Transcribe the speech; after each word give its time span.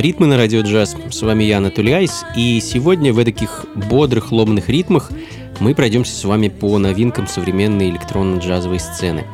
Ритмы 0.00 0.26
на 0.26 0.36
радио 0.36 0.60
джаз. 0.60 0.94
С 1.10 1.22
вами 1.22 1.42
я, 1.42 1.58
Анатолий 1.58 1.92
Айс, 1.92 2.24
и 2.36 2.60
сегодня 2.60 3.12
в 3.12 3.24
таких 3.24 3.66
бодрых, 3.74 4.30
ломных 4.30 4.68
ритмах 4.68 5.10
мы 5.58 5.74
пройдемся 5.74 6.14
с 6.14 6.22
вами 6.22 6.46
по 6.46 6.78
новинкам 6.78 7.26
современной 7.26 7.90
электронно-джазовой 7.90 8.78
сцены. 8.78 9.24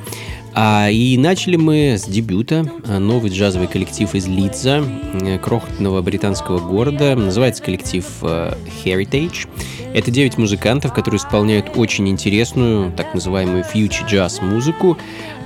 А, 0.55 0.89
и 0.89 1.19
начали 1.19 1.57
мы 1.57 1.99
с 1.99 2.07
дебюта. 2.07 2.65
Новый 2.87 3.31
джазовый 3.31 3.69
коллектив 3.69 4.15
из 4.15 4.27
Лидза, 4.27 4.83
э, 5.13 5.39
крохотного 5.39 6.01
британского 6.01 6.61
города. 6.61 7.15
Называется 7.15 7.63
коллектив 7.63 8.07
э, 8.23 8.55
Heritage. 8.83 9.47
Это 9.93 10.11
9 10.11 10.39
музыкантов, 10.39 10.95
которые 10.95 11.19
исполняют 11.19 11.73
очень 11.77 12.09
интересную, 12.09 12.91
так 12.93 13.13
называемую 13.13 13.65
future 13.65 14.09
jazz 14.09 14.43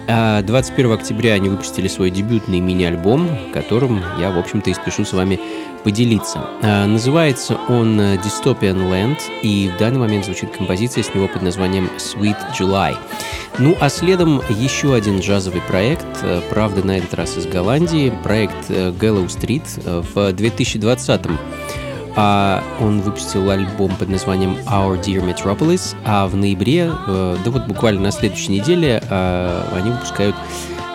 музыку. 0.08 0.46
21 0.46 0.90
а, 0.90 0.94
октября 0.94 1.34
они 1.34 1.48
выпустили 1.48 1.88
свой 1.88 2.10
дебютный 2.10 2.60
мини-альбом, 2.60 3.28
которым 3.52 4.02
я, 4.18 4.30
в 4.30 4.38
общем-то, 4.38 4.70
и 4.70 4.74
спешу 4.74 5.04
с 5.04 5.12
вами 5.12 5.38
поделиться. 5.84 6.48
А, 6.62 6.86
называется 6.86 7.58
он 7.68 8.00
Dystopian 8.00 8.90
Land, 8.90 9.18
и 9.42 9.70
в 9.74 9.78
данный 9.78 9.98
момент 9.98 10.24
звучит 10.24 10.50
композиция 10.56 11.02
с 11.02 11.14
него 11.14 11.28
под 11.28 11.42
названием 11.42 11.90
Sweet 11.98 12.36
July. 12.58 12.96
Ну 13.58 13.76
а 13.80 13.88
следом 13.88 14.40
еще 14.48 14.94
один 14.94 15.18
джазовый 15.18 15.60
проект, 15.62 16.06
э, 16.22 16.40
правда 16.48 16.86
на 16.86 16.98
этот 16.98 17.14
раз 17.14 17.36
из 17.36 17.46
Голландии, 17.46 18.12
проект 18.22 18.70
э, 18.70 18.90
Gallow 18.92 19.26
Street 19.26 19.64
э, 19.84 20.02
в 20.14 20.32
2020 20.32 21.26
а 22.16 22.62
он 22.80 23.00
выпустил 23.00 23.50
альбом 23.50 23.94
под 23.96 24.08
названием 24.08 24.56
Our 24.66 25.00
Dear 25.00 25.24
Metropolis, 25.24 25.96
а 26.04 26.26
в 26.26 26.36
ноябре, 26.36 26.92
э, 27.06 27.36
да 27.44 27.50
вот 27.50 27.66
буквально 27.66 28.02
на 28.02 28.10
следующей 28.10 28.52
неделе, 28.52 29.02
э, 29.08 29.62
они 29.74 29.90
выпускают 29.90 30.36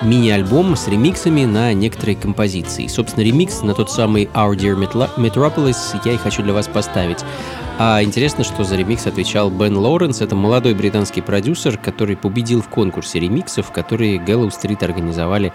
мини-альбом 0.01 0.75
с 0.75 0.88
ремиксами 0.88 1.46
на 1.46 1.74
некоторые 1.74 2.16
композиции. 2.16 2.88
Собственно, 2.88 3.24
ремикс 3.24 3.62
на 3.62 3.74
тот 3.74 3.90
самый 3.90 4.25
Our 4.34 4.56
Dear 4.56 4.78
Metropolis 5.18 5.78
я 6.03 6.13
и 6.13 6.18
хочу 6.18 6.44
для 6.44 6.53
вас 6.53 6.68
поставить. 6.68 7.24
А 7.80 8.03
интересно, 8.03 8.44
что 8.44 8.63
за 8.63 8.75
ремикс 8.75 9.07
отвечал 9.07 9.50
Бен 9.50 9.78
Лоуренс. 9.78 10.22
Это 10.22 10.35
молодой 10.35 10.74
британский 10.74 11.22
продюсер, 11.22 11.78
который 11.78 12.16
победил 12.16 12.62
в 12.62 12.68
конкурсе 12.68 13.19
ремиксов, 13.19 13.72
которые 13.72 14.18
Gallow 14.18 14.50
Street 14.50 14.84
организовали 14.84 15.51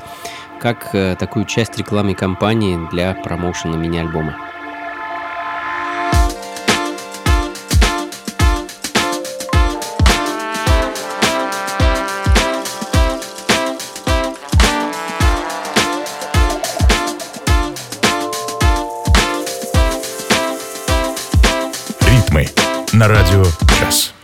как 0.61 0.93
э, 0.93 1.15
такую 1.17 1.45
часть 1.45 1.79
рекламной 1.79 2.15
кампании 2.15 2.79
для 2.91 3.15
промоушена 3.15 3.77
мини-альбома. 3.77 4.37
На 22.99 23.07
радио 23.07 23.45
«Час». 23.79 24.18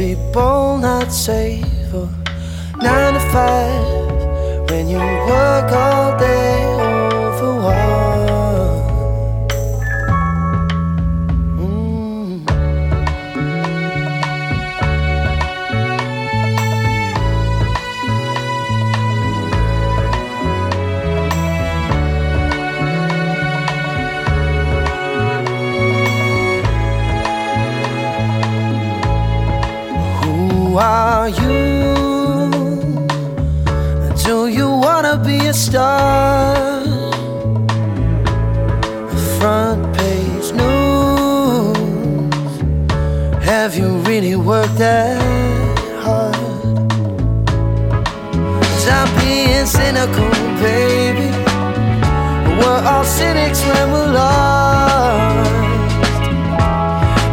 Should 0.00 0.32
not 0.80 1.12
safe. 1.12 1.64
For 1.90 2.08
nine 2.78 3.14
to 3.14 3.20
five, 3.32 4.70
when 4.70 4.88
you 4.88 4.98
work 4.98 5.72
all 5.72 6.18
day 6.18 6.64
oh, 6.64 7.42
over 7.42 7.99
star? 35.60 36.82
Front 39.38 39.94
page 39.94 40.52
news. 40.60 41.76
Have 43.44 43.76
you 43.76 43.88
really 44.08 44.36
worked 44.36 44.78
that 44.78 45.20
hard? 46.02 46.34
Stop 48.80 49.08
being 49.20 49.66
cynical, 49.66 50.30
baby. 50.64 51.30
We're 52.58 52.82
all 52.92 53.04
cynics 53.04 53.60
when 53.68 53.92
we're 53.92 54.12
lost. 54.12 55.50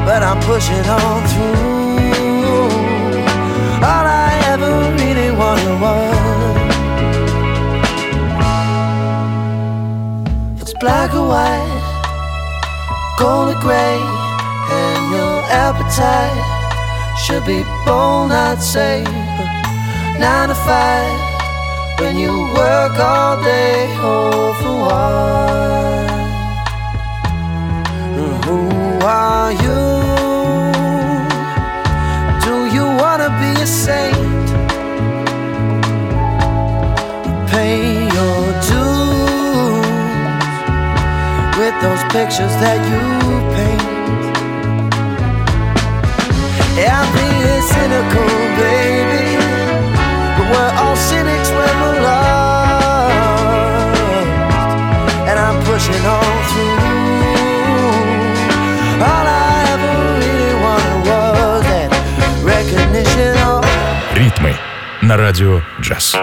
But 0.05 0.21
I'm 0.23 0.39
pushing 0.41 0.85
on 0.85 1.27
through. 1.29 1.66
White, 11.27 11.83
gold 13.19 13.55
or 13.55 13.59
gray 13.59 13.99
And 14.71 15.01
your 15.11 15.37
appetite 15.65 16.43
should 17.23 17.45
be 17.45 17.63
bold, 17.85 18.29
not 18.29 18.57
say. 18.61 19.03
Nine 20.19 20.49
to 20.49 20.55
five, 20.55 21.99
when 21.99 22.17
you 22.17 22.31
work 22.55 22.97
all 22.99 23.41
day, 23.43 23.87
oh 23.99 24.53
for 24.61 24.75
what? 24.85 26.16
those 41.82 42.02
pictures 42.14 42.54
that 42.62 42.78
you 42.88 43.02
paint. 43.54 43.82
Yeah, 46.78 47.00
I'm 47.00 47.10
being 47.12 47.62
cynical, 47.74 48.30
baby. 48.56 49.36
But 50.36 50.46
we're 50.52 50.72
all 50.80 50.96
cynics 50.96 51.50
when 51.50 51.74
we're 51.82 52.00
lost. 52.08 53.12
And 55.28 55.36
I'm 55.38 55.58
pushing 55.68 56.04
on 56.06 56.34
through. 56.50 56.78
All 59.10 59.26
I 59.26 59.54
ever 59.74 59.92
really 60.22 60.56
wanted 60.64 60.98
was 61.08 61.60
that 61.68 61.90
recognition. 62.42 63.36
Ритмы 64.14 64.54
на 65.02 65.16
радио 65.16 65.60
джаз. 65.80 66.14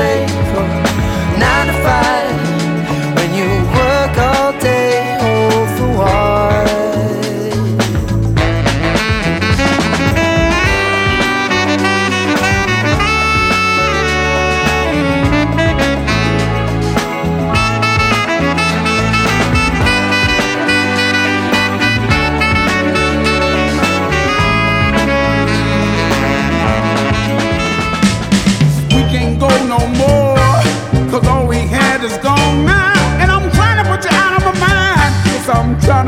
Nine 0.00 1.66
to 1.66 1.72
five. 1.82 2.17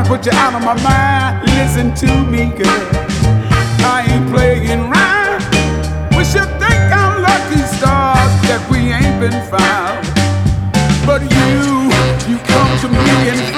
Trying 0.01 0.05
to 0.05 0.17
put 0.17 0.27
you 0.27 0.39
out 0.39 0.55
of 0.55 0.65
my 0.65 0.83
mind. 0.83 1.47
Listen 1.57 1.95
to 1.95 2.25
me, 2.31 2.51
girl. 2.57 2.89
I 3.83 4.07
ain't 4.09 4.31
playing 4.31 4.81
around. 4.81 5.43
We 6.17 6.25
should 6.25 6.49
think 6.61 6.81
I'm 6.93 7.23
lucky 7.23 7.61
stars 7.77 8.33
that 8.49 8.67
we 8.71 8.93
ain't 8.93 9.21
been 9.21 9.41
found. 9.51 10.01
But 11.07 11.23
you, 11.23 11.91
you 12.29 12.39
come 12.47 12.71
to 12.81 12.89
me 12.89 13.29
in 13.29 13.53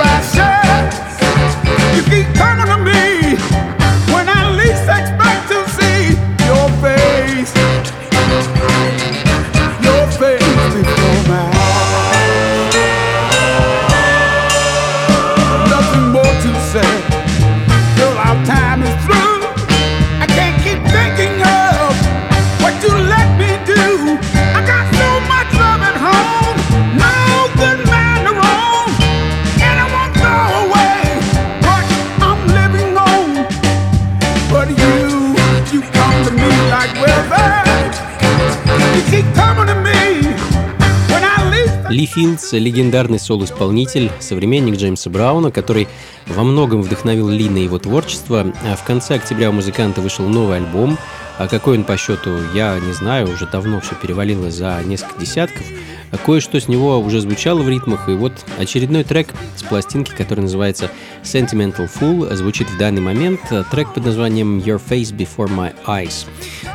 Филдс– 42.33 42.53
легендарный 42.53 43.19
сол-исполнитель, 43.19 44.11
современник 44.21 44.77
Джеймса 44.77 45.11
Брауна, 45.11 45.51
который 45.51 45.87
во 46.27 46.43
многом 46.45 46.81
вдохновил 46.81 47.29
Ли 47.29 47.49
на 47.49 47.59
его 47.59 47.79
творчество. 47.79 48.47
А 48.65 48.77
в 48.77 48.85
конце 48.85 49.17
октября 49.17 49.51
у 49.51 49.53
музыканта 49.53 50.01
вышел 50.01 50.27
новый 50.27 50.57
альбом. 50.57 50.97
А 51.39 51.49
какой 51.49 51.79
он 51.79 51.85
по 51.85 51.97
счету, 51.97 52.39
я 52.55 52.79
не 52.79 52.93
знаю, 52.93 53.31
уже 53.33 53.47
давно 53.47 53.81
все 53.81 53.95
перевалило 53.95 54.51
за 54.51 54.81
несколько 54.85 55.21
десятков. 55.21 55.65
А 56.11 56.19
кое-что 56.19 56.61
с 56.61 56.69
него 56.69 56.99
уже 56.99 57.21
звучало 57.21 57.63
в 57.63 57.69
ритмах, 57.69 58.09
и 58.09 58.13
вот 58.13 58.33
очередной 58.59 59.03
трек 59.03 59.29
с 59.57 59.63
пластинки, 59.63 60.13
который 60.17 60.41
называется 60.41 60.91
Sentimental 61.23 61.91
Fool, 61.91 62.35
звучит 62.35 62.69
в 62.71 62.79
данный 62.79 63.01
момент. 63.01 63.41
Трек 63.71 63.93
под 63.93 64.05
названием 64.05 64.59
Your 64.59 64.81
Face 64.81 65.15
Before 65.15 65.49
My 65.49 65.75
Eyes. 65.87 66.27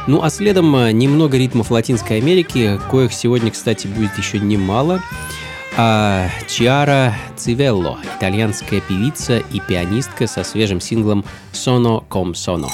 Ну 0.07 0.23
а 0.23 0.29
следом 0.29 0.71
немного 0.97 1.37
ритмов 1.37 1.71
Латинской 1.71 2.17
Америки, 2.17 2.79
коих 2.91 3.13
сегодня, 3.13 3.51
кстати, 3.51 3.87
будет 3.87 4.17
еще 4.17 4.39
немало. 4.39 5.01
А 5.79 6.27
Чиара 6.47 7.13
Цивелло, 7.35 7.99
итальянская 8.17 8.81
певица 8.81 9.37
и 9.37 9.59
пианистка 9.59 10.25
со 10.25 10.43
свежим 10.43 10.81
синглом 10.81 11.23
«Sono 11.53 12.03
com 12.09 12.33
sono». 12.33 12.67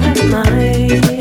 have 0.00 0.30
mine. 0.30 1.17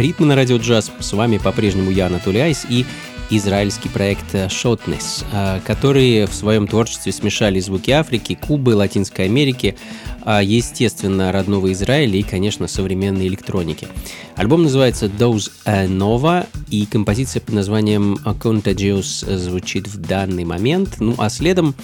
Ритмы 0.00 0.26
на 0.26 0.34
радио 0.34 0.56
джаз. 0.56 0.90
С 0.98 1.12
вами 1.12 1.36
по-прежнему 1.36 1.90
я, 1.90 2.06
Анатолий 2.06 2.40
Айс. 2.40 2.64
И 2.70 2.86
израильский 3.28 3.90
проект 3.90 4.34
Shotness, 4.34 5.60
который 5.66 6.24
в 6.24 6.32
своем 6.32 6.66
творчестве 6.66 7.12
смешали 7.12 7.60
звуки 7.60 7.90
Африки, 7.90 8.34
Кубы, 8.34 8.70
Латинской 8.70 9.26
Америки, 9.26 9.76
а, 10.22 10.42
естественно, 10.42 11.30
родного 11.32 11.70
Израиля 11.72 12.18
и, 12.18 12.22
конечно, 12.22 12.66
современной 12.66 13.28
электроники. 13.28 13.88
Альбом 14.36 14.62
называется 14.62 15.06
Dose 15.06 15.50
Nova, 15.66 16.46
и 16.70 16.86
композиция 16.86 17.40
под 17.40 17.54
названием 17.54 18.18
Contagious 18.24 19.36
звучит 19.36 19.86
в 19.86 19.98
данный 19.98 20.44
момент. 20.44 20.96
Ну, 20.98 21.14
а 21.18 21.28
следом 21.28 21.74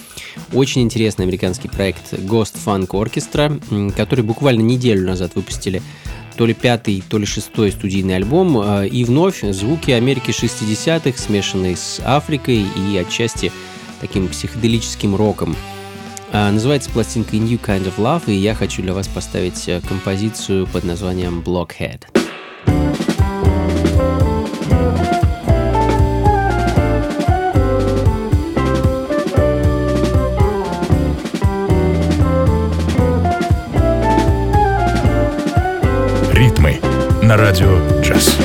очень 0.53 0.81
интересный 0.81 1.23
американский 1.23 1.67
проект 1.67 2.13
Ghost 2.13 2.55
Funk 2.65 2.87
Orchestra, 2.87 3.93
который 3.95 4.25
буквально 4.25 4.61
неделю 4.61 5.05
назад 5.05 5.35
выпустили 5.35 5.83
то 6.37 6.45
ли 6.45 6.53
пятый, 6.53 7.03
то 7.07 7.17
ли 7.17 7.25
шестой 7.25 7.71
студийный 7.71 8.15
альбом, 8.15 8.57
а, 8.57 8.83
и 8.83 9.03
вновь 9.03 9.41
звуки 9.41 9.91
Америки 9.91 10.29
60-х, 10.29 11.17
смешанные 11.17 11.75
с 11.75 11.99
Африкой 12.05 12.63
и 12.63 12.97
отчасти 12.97 13.51
таким 13.99 14.27
психоделическим 14.27 15.15
роком. 15.15 15.55
А, 16.31 16.51
называется 16.51 16.89
пластинка 16.91 17.35
New 17.37 17.57
Kind 17.57 17.85
of 17.85 17.97
Love, 17.97 18.23
и 18.27 18.33
я 18.33 18.53
хочу 18.53 18.81
для 18.81 18.93
вас 18.93 19.07
поставить 19.07 19.67
э, 19.67 19.81
композицию 19.87 20.67
под 20.67 20.83
названием 20.83 21.41
Blockhead. 21.41 22.26
Радио 37.37 37.79
«Джаз». 38.01 38.35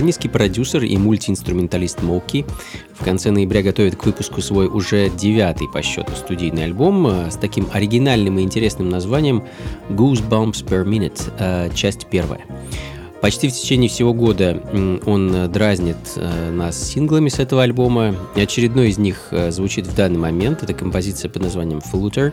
Калифорнийский 0.00 0.30
продюсер 0.30 0.82
и 0.82 0.96
мультиинструменталист 0.96 2.02
Моки 2.02 2.46
в 2.98 3.04
конце 3.04 3.30
ноября 3.30 3.60
готовит 3.60 3.96
к 3.96 4.06
выпуску 4.06 4.40
свой 4.40 4.66
уже 4.66 5.10
девятый 5.10 5.68
по 5.68 5.82
счету 5.82 6.12
студийный 6.16 6.64
альбом 6.64 7.06
э, 7.06 7.30
с 7.30 7.36
таким 7.36 7.68
оригинальным 7.70 8.38
и 8.38 8.42
интересным 8.42 8.88
названием 8.88 9.44
Goosebumps 9.90 10.64
Per 10.64 10.86
Minute, 10.86 11.20
э, 11.38 11.68
часть 11.74 12.06
первая. 12.06 12.40
Почти 13.20 13.48
в 13.48 13.52
течение 13.52 13.90
всего 13.90 14.14
года 14.14 14.62
он 15.04 15.50
дразнит 15.52 15.96
э, 16.16 16.50
нас 16.50 16.82
синглами 16.82 17.28
с 17.28 17.38
этого 17.38 17.62
альбома. 17.62 18.16
Очередной 18.34 18.88
из 18.88 18.98
них 18.98 19.28
э, 19.30 19.50
звучит 19.50 19.86
в 19.86 19.94
данный 19.94 20.18
момент. 20.18 20.62
Это 20.62 20.72
композиция 20.72 21.28
под 21.28 21.42
названием 21.42 21.80
Flutter. 21.80 22.32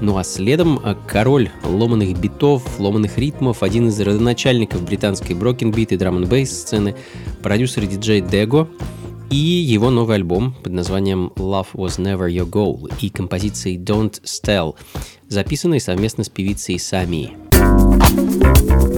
Ну 0.00 0.18
а 0.18 0.24
следом 0.24 0.80
э, 0.84 0.96
король 1.06 1.50
ломаных 1.62 2.18
битов, 2.18 2.80
ломаных 2.80 3.16
ритмов, 3.16 3.62
один 3.62 3.88
из 3.88 4.00
родоначальников 4.00 4.82
британской 4.82 5.36
брокенбит 5.36 5.92
и 5.92 5.96
драм 5.96 6.16
н 6.16 6.46
сцены, 6.46 6.96
продюсер 7.42 7.84
и 7.84 7.86
диджей 7.86 8.20
Дего, 8.20 8.68
и 9.30 9.36
его 9.36 9.90
новый 9.90 10.16
альбом 10.16 10.54
под 10.62 10.72
названием 10.72 11.32
Love 11.36 11.68
Was 11.74 11.98
Never 11.98 12.28
Your 12.28 12.48
Goal 12.48 12.92
и 13.00 13.08
композицией 13.08 13.78
Don't 13.78 14.20
Stell, 14.24 14.74
записанной 15.28 15.80
совместно 15.80 16.24
с 16.24 16.28
певицей 16.28 16.78
Сами. 16.78 17.36
Just 18.64 18.88
be 18.88 18.93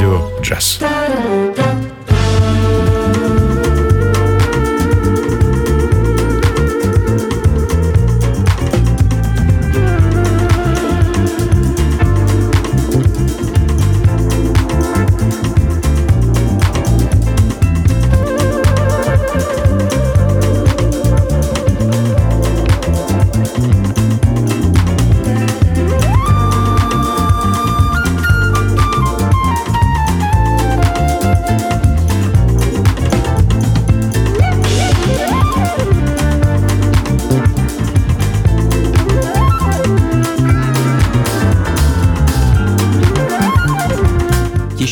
радио 0.00 0.40
«Джаз». 0.40 0.80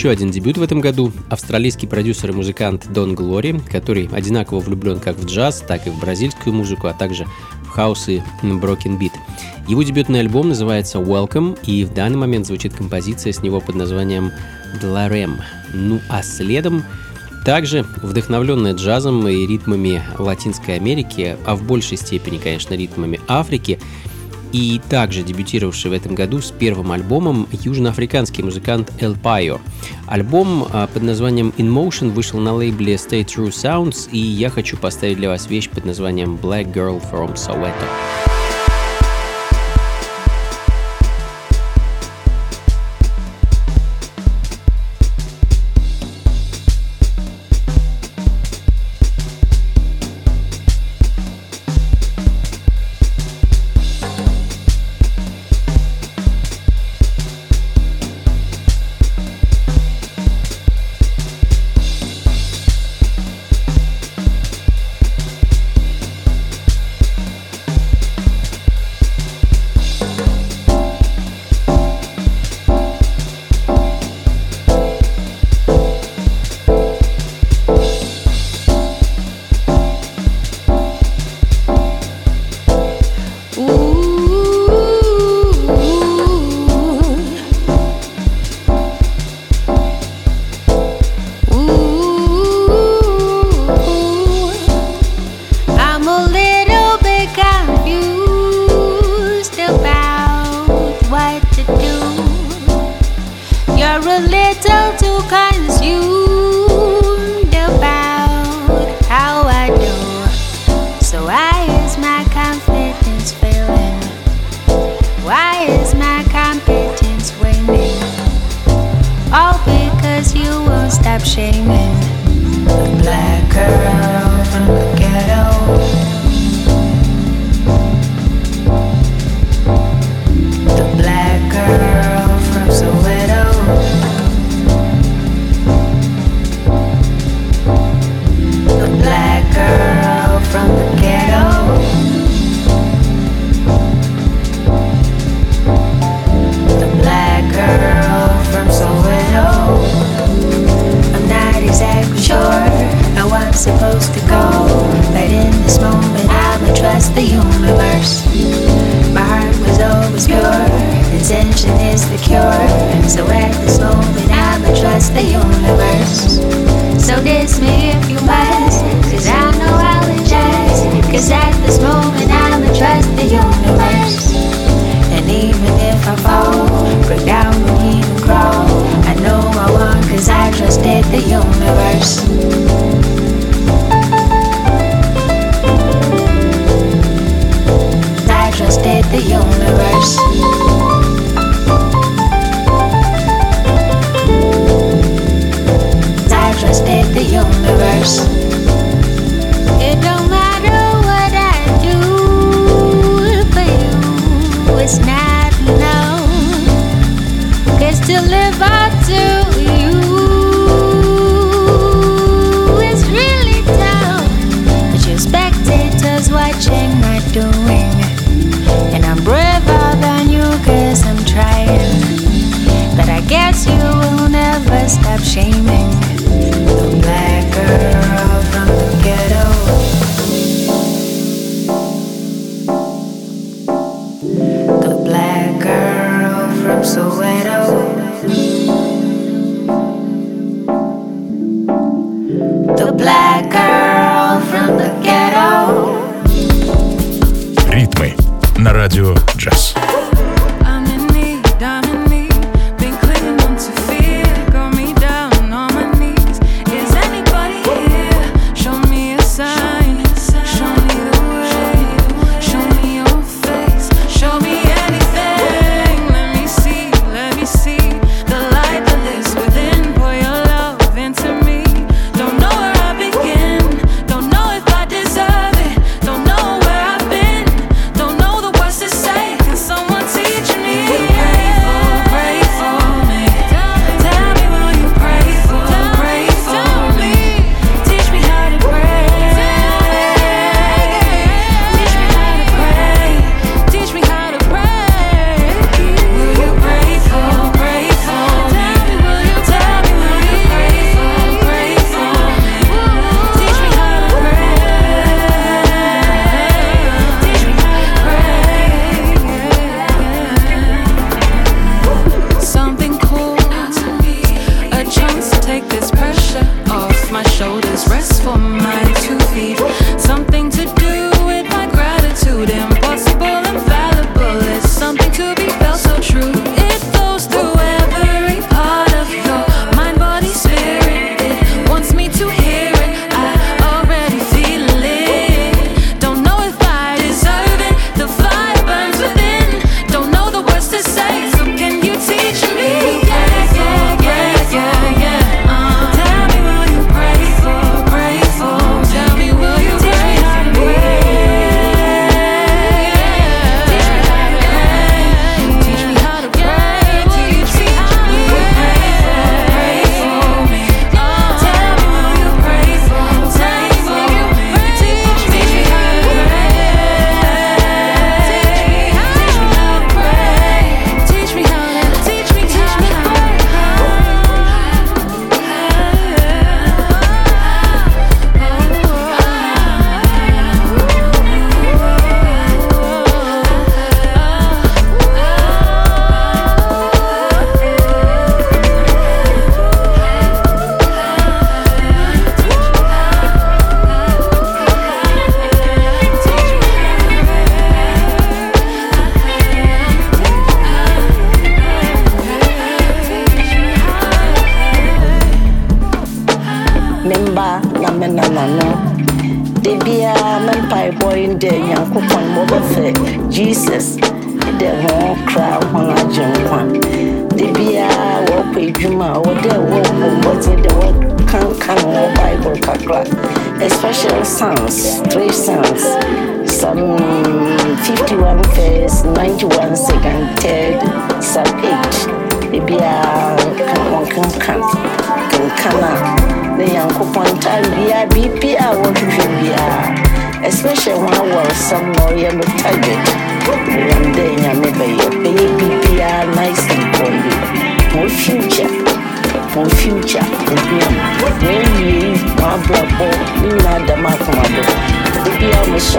Еще 0.09 0.15
один 0.15 0.31
дебют 0.31 0.57
в 0.57 0.63
этом 0.63 0.81
году– 0.81 1.13
австралийский 1.29 1.87
продюсер 1.87 2.31
и 2.31 2.33
музыкант 2.33 2.87
Дон 2.95 3.15
Глори, 3.15 3.61
который 3.71 4.09
одинаково 4.11 4.61
влюблен 4.61 5.01
как 5.01 5.19
в 5.19 5.27
джаз, 5.27 5.63
так 5.69 5.87
и 5.87 5.91
в 5.91 6.01
бразильскую 6.01 6.55
музыку, 6.55 6.87
а 6.87 6.95
также 6.95 7.27
в 7.65 7.69
хаос 7.69 8.09
и 8.09 8.23
Broken 8.43 8.99
Beat. 8.99 9.13
Его 9.69 9.83
дебютный 9.83 10.21
альбом 10.21 10.49
называется 10.49 10.97
Welcome, 10.97 11.59
и 11.67 11.85
в 11.85 11.93
данный 11.93 12.17
момент 12.17 12.47
звучит 12.47 12.73
композиция 12.73 13.35
с 13.35 13.43
него 13.43 13.61
под 13.61 13.75
названием 13.75 14.33
Dlarem. 14.81 15.43
Ну 15.75 16.01
а 16.09 16.23
следом 16.23 16.85
также 17.45 17.85
вдохновленная 18.03 18.73
джазом 18.73 19.29
и 19.29 19.47
ритмами 19.47 20.03
Латинской 20.19 20.77
Америки, 20.77 21.37
а 21.45 21.55
в 21.55 21.65
большей 21.65 21.99
степени, 21.99 22.39
конечно, 22.39 22.73
ритмами 22.73 23.21
Африки– 23.29 23.79
и 24.53 24.80
также 24.88 25.22
дебютировавший 25.22 25.90
в 25.90 25.94
этом 25.94 26.14
году 26.14 26.40
с 26.40 26.51
первым 26.51 26.92
альбомом 26.92 27.49
южноафриканский 27.53 28.44
музыкант 28.44 28.92
El 29.01 29.20
Payo. 29.20 29.61
Альбом 30.07 30.66
а, 30.72 30.86
под 30.86 31.03
названием 31.03 31.53
In 31.59 31.72
Motion 31.72 32.11
вышел 32.11 32.38
на 32.40 32.55
лейбле 32.55 32.94
Stay 32.94 33.24
True 33.24 33.49
Sounds, 33.49 34.09
и 34.11 34.18
я 34.18 34.51
хочу 34.51 34.76
поставить 34.76 35.16
для 35.16 35.28
вас 35.28 35.49
вещь 35.49 35.68
под 35.68 35.84
названием 35.84 36.38
Black 36.40 36.72
Girl 36.72 37.03
from 37.11 37.34
Soweto. 37.34 38.28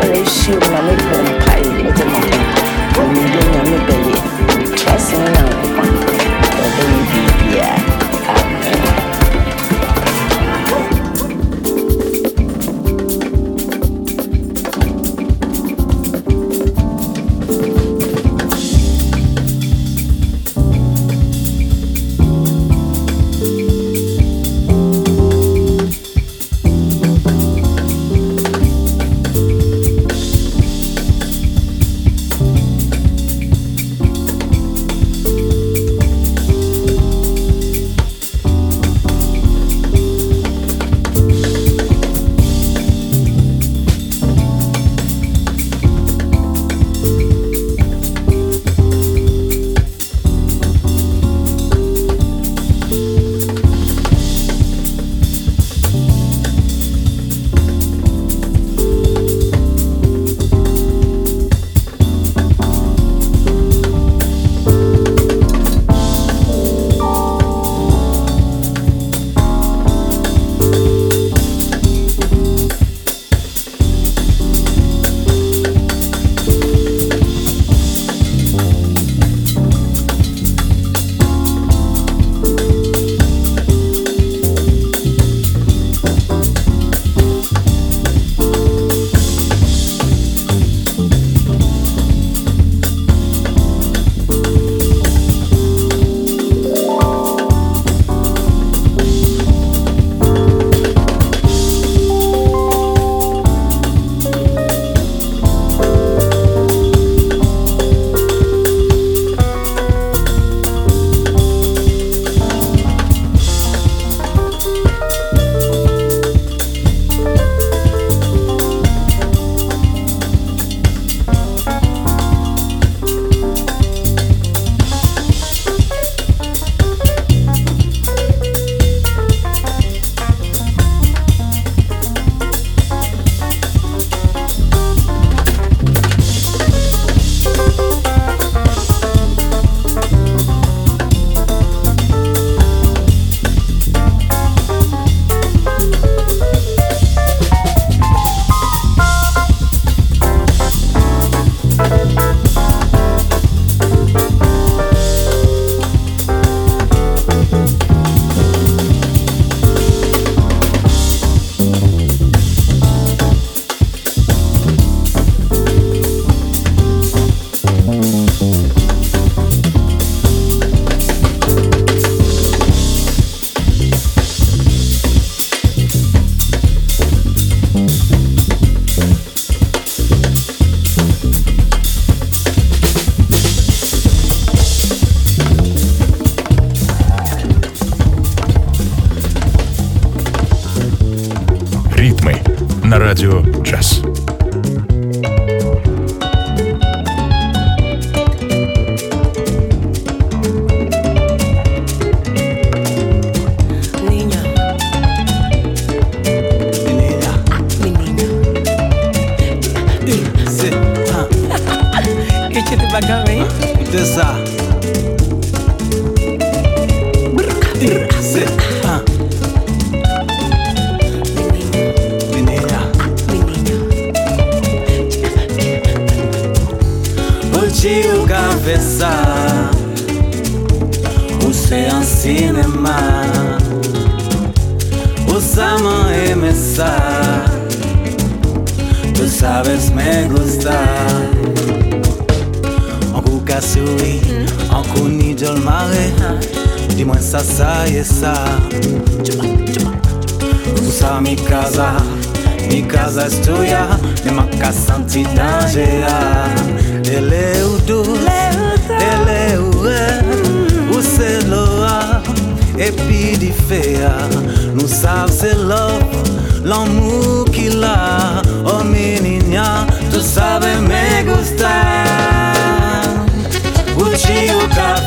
celestial, 0.02 0.60
na 0.72 0.82
minha 0.82 1.39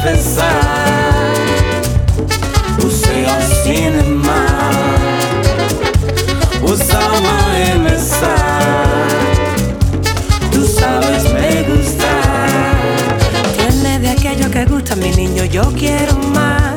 é 0.04 0.14
o 2.82 3.40
cinema. 3.62 4.46
Usama 6.62 7.38
e 7.56 7.78
mesar. 7.78 9.06
Tú 10.50 10.66
sabes 10.66 11.24
me 11.32 11.62
gustar. 11.62 12.48
Tiene 13.56 14.00
de 14.00 14.10
aquello 14.10 14.50
que 14.50 14.64
gusta 14.64 14.96
mi 14.96 15.10
niño, 15.10 15.44
yo 15.44 15.72
quiero 15.78 16.16
más. 16.34 16.74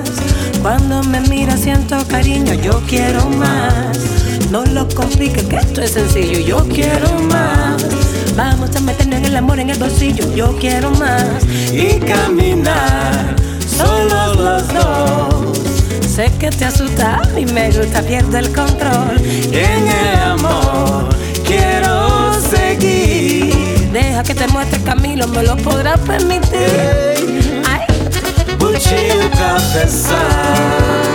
Cuando 0.62 1.04
me 1.04 1.20
mira 1.22 1.58
siento 1.58 1.98
cariño, 2.08 2.54
yo 2.54 2.80
quiero 2.88 3.28
más. 3.30 3.98
No 4.52 4.64
lo 4.66 4.88
compliques, 4.90 5.44
que 5.44 5.56
esto 5.58 5.82
es 5.82 5.92
sencillo, 5.92 6.40
yo 6.40 6.68
quiero 6.68 7.10
más. 7.32 7.84
Vamos 8.36 8.76
a 8.76 8.80
meternos 8.82 9.20
en 9.20 9.26
el 9.26 9.36
amor 9.36 9.60
en 9.60 9.70
el 9.70 9.78
bolsillo, 9.78 10.34
yo 10.36 10.56
quiero 10.58 10.92
más. 10.92 11.44
Y 11.72 12.00
caminar 12.00 13.36
solos 13.68 14.38
los 14.38 14.68
dos. 14.74 15.58
Sé 16.08 16.32
que 16.40 16.50
te 16.50 16.66
asusta 16.66 17.22
y 17.38 17.46
me 17.46 17.72
gusta, 17.72 18.02
pierdo 18.02 18.38
el 18.38 18.54
control. 18.54 19.18
En 19.52 19.88
el 19.88 20.20
amor 20.22 21.10
quiero 21.46 22.34
seguir. 22.42 23.90
Deja 23.92 24.24
que 24.24 24.36
te 24.36 24.48
muestre 24.48 24.78
el 24.78 24.84
camino, 24.84 25.28
me 25.28 25.44
lo 25.44 25.58
podrás 25.58 26.00
permitir. 26.02 27.64
Ay. 27.66 27.82
O 28.60 28.68
confessar. 29.38 31.15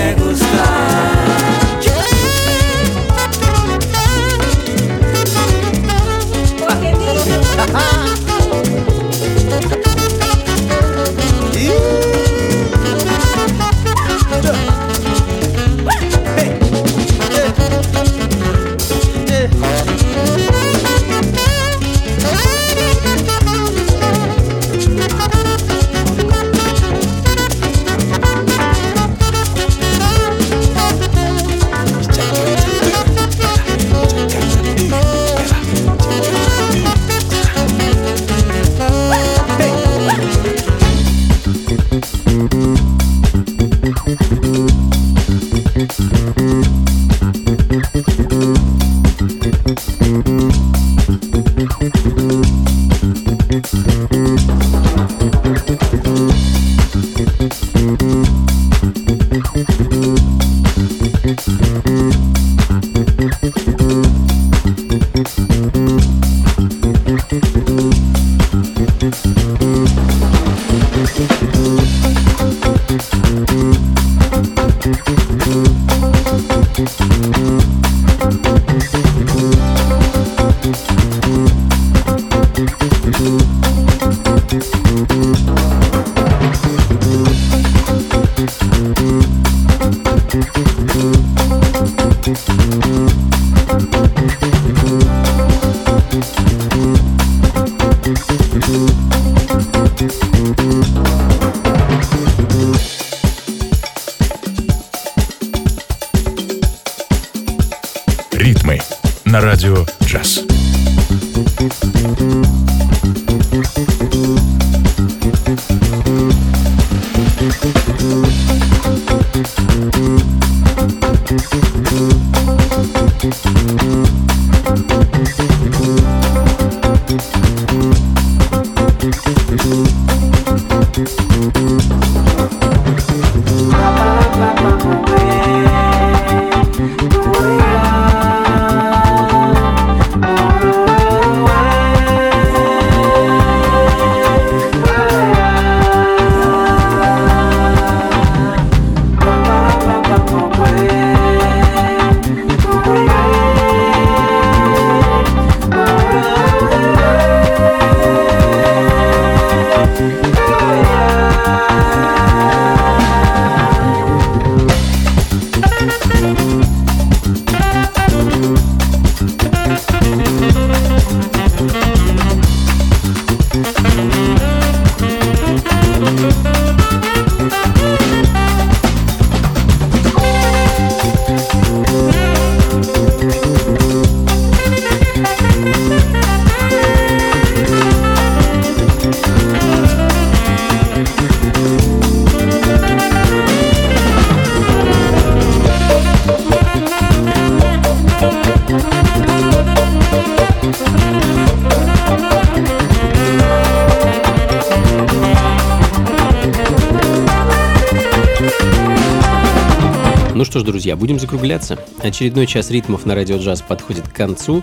друзья, 210.91 210.95
будем 210.95 211.19
закругляться. 211.19 211.77
Очередной 211.99 212.47
час 212.47 212.69
ритмов 212.69 213.05
на 213.05 213.15
радио 213.15 213.37
джаз 213.37 213.61
подходит 213.61 214.07
к 214.09 214.13
концу. 214.13 214.61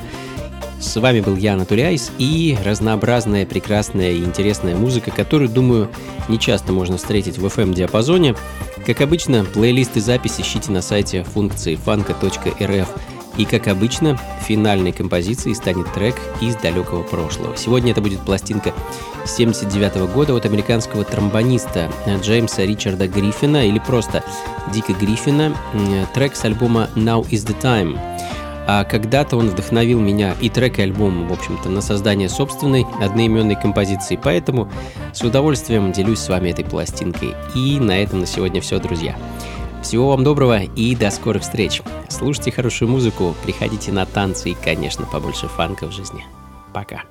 С 0.79 1.01
вами 1.01 1.21
был 1.21 1.37
я, 1.37 1.55
Анатолий 1.55 1.99
и 2.19 2.57
разнообразная, 2.65 3.47
прекрасная 3.47 4.13
и 4.13 4.19
интересная 4.19 4.77
музыка, 4.77 5.11
которую, 5.11 5.49
думаю, 5.49 5.89
не 6.29 6.39
часто 6.39 6.73
можно 6.73 6.99
встретить 6.99 7.39
в 7.39 7.47
FM-диапазоне. 7.47 8.37
Как 8.87 9.01
обычно, 9.01 9.45
плейлисты 9.45 10.01
записи 10.01 10.43
ищите 10.43 10.71
на 10.71 10.83
сайте 10.83 11.25
функции 11.25 11.77
фанка.рф. 11.77 12.89
И, 13.39 13.45
как 13.45 13.69
обычно, 13.69 14.19
финальной 14.47 14.93
композицией 14.93 15.55
станет 15.55 15.91
трек 15.95 16.17
из 16.43 16.57
далекого 16.57 17.05
прошлого. 17.05 17.57
Сегодня 17.57 17.93
это 17.93 18.03
будет 18.03 18.21
пластинка 18.21 18.75
79 19.25 20.13
года 20.13 20.35
от 20.35 20.45
американского 20.45 21.05
тромбониста 21.05 21.91
Джеймса 22.23 22.65
Ричарда 22.65 23.07
Гриффина 23.09 23.67
или 23.67 23.79
просто 23.79 24.25
Дика 24.79 24.93
Гриффина, 24.93 25.57
трек 26.15 26.37
с 26.37 26.45
альбома 26.45 26.89
«Now 26.95 27.29
is 27.29 27.45
the 27.45 27.61
Time». 27.61 27.99
А 28.69 28.85
когда-то 28.85 29.37
он 29.37 29.49
вдохновил 29.49 29.99
меня 29.99 30.37
и 30.41 30.49
трек, 30.49 30.79
и 30.79 30.83
альбом, 30.83 31.27
в 31.27 31.33
общем-то, 31.33 31.69
на 31.69 31.81
создание 31.81 32.29
собственной 32.29 32.87
одноименной 33.01 33.57
композиции, 33.57 34.17
поэтому 34.23 34.71
с 35.13 35.21
удовольствием 35.23 35.91
делюсь 35.91 36.21
с 36.21 36.29
вами 36.29 36.51
этой 36.51 36.65
пластинкой. 36.65 37.35
И 37.57 37.81
на 37.81 38.01
этом 38.01 38.21
на 38.21 38.27
сегодня 38.27 38.61
все, 38.61 38.79
друзья. 38.79 39.17
Всего 39.83 40.11
вам 40.11 40.23
доброго 40.23 40.61
и 40.61 40.95
до 40.95 41.11
скорых 41.11 41.43
встреч. 41.43 41.83
Слушайте 42.09 42.53
хорошую 42.53 42.89
музыку, 42.89 43.35
приходите 43.43 43.91
на 43.91 44.07
танцы 44.07 44.51
и, 44.51 44.57
конечно, 44.65 45.07
побольше 45.07 45.49
фанка 45.49 45.89
в 45.89 45.93
жизни. 45.93 46.25
Пока. 46.73 47.03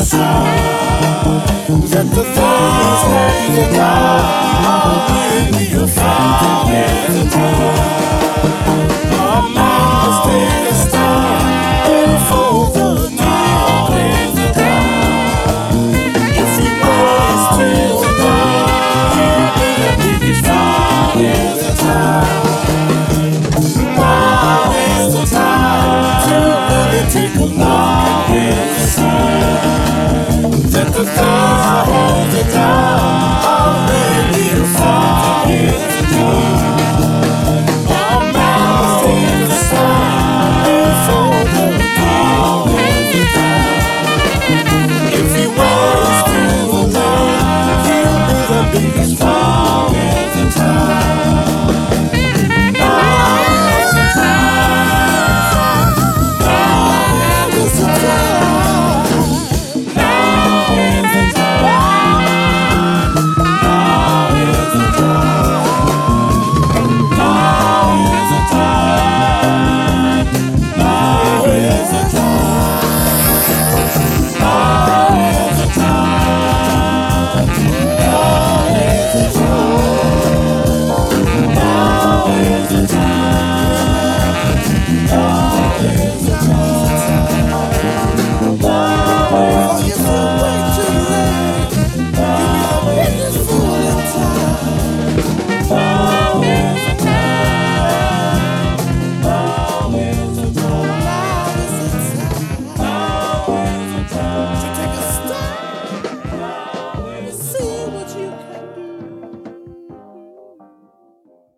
us 0.00 0.12
high. 0.12 1.66
Get 1.68 2.06
the 2.16 2.24
thoughts 2.34 3.02
that 3.12 3.34
you 3.52 3.64
got. 3.76 4.22
Maybe 5.52 5.64
you'll 5.72 5.86
find 5.86 6.68
it 6.68 6.88
with 7.08 7.24
the 7.24 7.30
time. 7.30 8.00
My 9.54 10.99
the 32.42 32.52
top 32.52 33.44
of 33.44 33.88
the 33.88 34.38
beautiful. 34.38 35.99